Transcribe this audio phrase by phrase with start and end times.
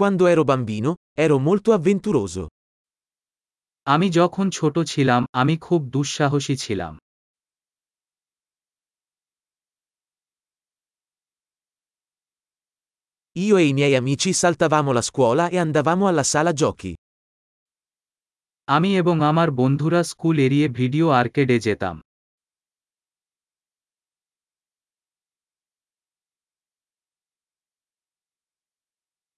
[0.00, 2.43] Quando ero bambino, ero molto avventuroso.
[3.87, 6.93] আমি যখন ছোট ছিলাম আমি খুব দুঃসাহসী ছিলাম
[13.35, 16.93] Io e i miei amici saltavamo la scuola e andavamo alla sala giochi.
[18.67, 21.95] আমি এবং আমার বন্ধুরা স্কুল এড়িয়ে ভিডিও আর্কেডে যেতাম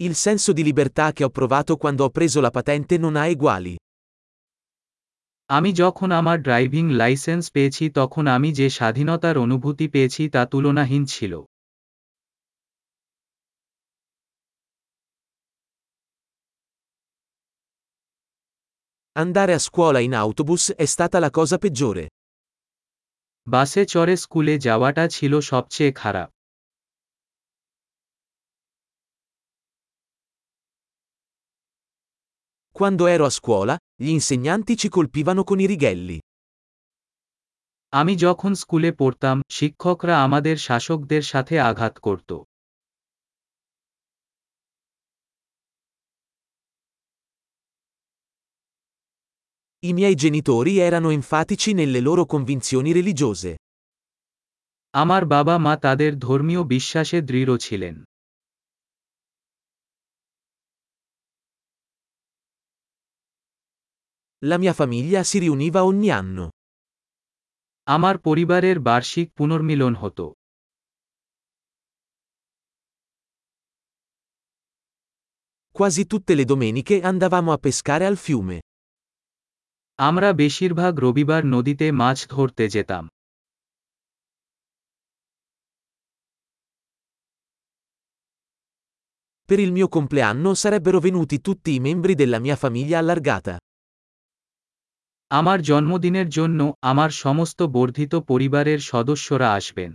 [0.00, 3.74] Il senso di libertà che ho provato quando ho preso la patente non ha eguali.
[5.50, 11.34] আমি যখন আমার ড্রাইভিং লাইসেন্স পেয়েছি তখন আমি যে স্বাধীনতার অনুভূতি পেয়েছি তা তুলনাহীন ছিল
[19.16, 22.04] Andare a scuola in autobus è stata la cosa peggiore.
[23.46, 26.28] বাসে চড়ে স্কুলে যাওয়াটা ছিল সবচেয়ে খারাপ
[32.78, 36.18] Quando ero a scuola, gli insegnanti ci colpivano con i righelli.
[37.92, 42.30] আমি যখন স্কুলে পড়তাম শিক্ষকরা আমাদের শাসকদের সাথে আঘাত করত
[49.82, 53.52] I miei genitori erano enfatici nelle loro convinzioni religiose.
[54.94, 57.96] আমার বাবা মা তাদের ধর্মীয় বিশ্বাসে দৃঢ় ছিলেন
[64.44, 66.44] La mia famiglia si riuniva ogni anno.
[67.94, 70.26] আমার পরিবারের বার্ষিক পুনর্মিলন হতো
[75.78, 78.56] Quasi tutte le domeniche andavamo a pescare al fiume.
[80.08, 83.04] আমরা বেশিরভাগ রবিবার নদীতে মাছ ধরতে যেতাম
[89.48, 93.54] Per il mio compleanno sarebbero venuti tutti i membri della mia famiglia allargata.
[95.31, 99.91] আমার জন্মদিনের জন্য আমার সমস্ত বর্ধিত পরিবারের সদস্যরা আসবেন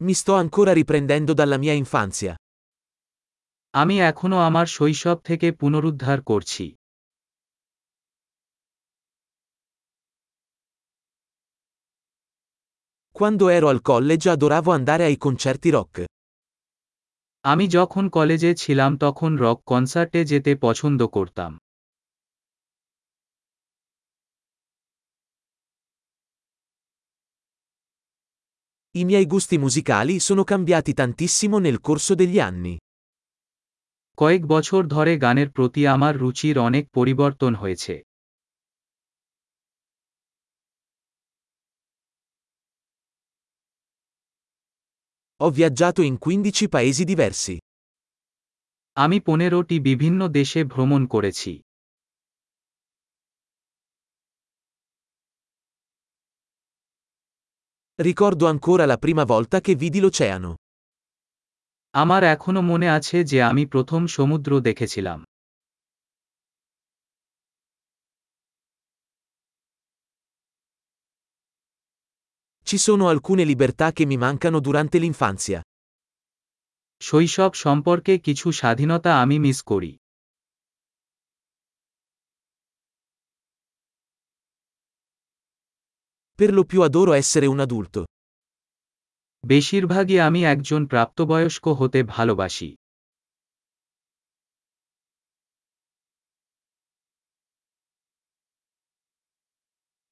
[0.00, 2.32] Mi sto ancora riprendendo dalla mia infanzia.
[3.74, 6.64] আমি এখনও আমার শৈশব থেকে পুনরুদ্ধার করছি
[13.18, 15.94] Quando ero al college adoravo andare ai concerti rock.
[17.44, 21.52] আমি যখন কলেজে ছিলাম তখন রক কনসার্টে যেতে পছন্দ করতাম
[28.94, 32.74] I miei gusti musicali sono cambiati tantissimo nel corso degli anni.
[34.18, 37.94] কয়েক বছর ধরে গানের প্রতি আমার রুচির অনেক পরিবর্তন হয়েছে
[45.43, 47.55] Ho viaggiato in 15 paesi diversi.
[48.97, 51.51] আমি পনেরোটি বিভিন্ন দেশে ভ্রমণ করেছি
[57.99, 60.49] Ricordo ancora la prima volta che vidi l'oceano.
[61.93, 65.19] আমার এখনো মনে আছে যে আমি প্রথম সমুদ্র দেখেছিলাম
[72.71, 75.59] Ci sono alcune libertà che mi mancano durante l'infanzia.
[77.01, 79.91] শৈশব সম্পর্কে কিছু স্বাধীনতা আমি মিস করি
[86.39, 88.01] Per lo più adoro essere un adulto.
[89.43, 92.69] বেশিরভাগই আমি একজন প্রাপ্তবয়স্ক হতে ভালোবাসি